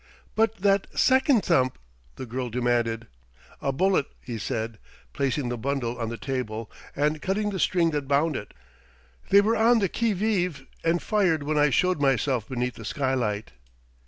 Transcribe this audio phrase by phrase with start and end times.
[0.33, 1.77] "But that second thump?"
[2.15, 3.05] the girl demanded.
[3.61, 4.79] "A bullet," he said,
[5.13, 8.51] placing the bundle on the table and cutting the string that bound it:
[9.29, 13.51] "they were on the quivive and fired when I showed myself beneath the skylight."